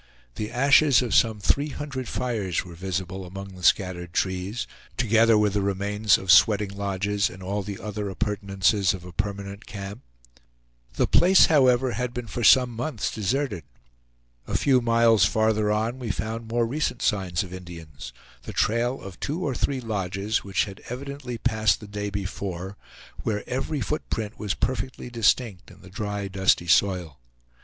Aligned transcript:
The 0.33 0.49
ashes 0.51 1.03
of 1.03 1.13
some 1.13 1.39
three 1.39 1.67
hundred 1.69 2.07
fires 2.07 2.65
were 2.65 2.73
visible 2.73 3.23
among 3.23 3.49
the 3.49 3.61
scattered 3.61 4.13
trees, 4.13 4.65
together 4.97 5.37
with 5.37 5.53
the 5.53 5.61
remains 5.61 6.17
of 6.17 6.31
sweating 6.31 6.71
lodges, 6.71 7.29
and 7.29 7.43
all 7.43 7.61
the 7.61 7.77
other 7.77 8.09
appurtenances 8.09 8.95
of 8.95 9.05
a 9.05 9.11
permanent 9.11 9.67
camp. 9.67 10.01
The 10.95 11.05
place 11.05 11.45
however 11.53 11.91
had 11.91 12.15
been 12.15 12.25
for 12.25 12.43
some 12.43 12.71
months 12.71 13.11
deserted. 13.13 13.63
A 14.47 14.57
few 14.57 14.81
miles 14.81 15.23
farther 15.25 15.71
on 15.71 15.99
we 15.99 16.09
found 16.09 16.47
more 16.47 16.65
recent 16.65 17.03
signs 17.03 17.43
of 17.43 17.53
Indians; 17.53 18.11
the 18.41 18.53
trail 18.53 18.99
of 19.01 19.19
two 19.19 19.45
or 19.45 19.53
three 19.53 19.81
lodges, 19.81 20.43
which 20.43 20.65
had 20.65 20.81
evidently 20.89 21.37
passed 21.37 21.79
the 21.79 21.87
day 21.87 22.09
before, 22.09 22.75
where 23.21 23.47
every 23.47 23.81
foot 23.81 24.09
print 24.09 24.39
was 24.39 24.55
perfectly 24.55 25.11
distinct 25.11 25.69
in 25.69 25.81
the 25.83 25.91
dry, 25.91 26.27
dusty 26.27 26.65
soil. 26.65 27.19